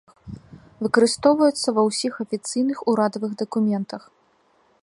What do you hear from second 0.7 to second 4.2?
Выкарыстоўваецца ва ўсіх афіцыйных урадавых дакументах.